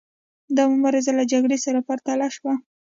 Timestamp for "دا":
0.55-0.63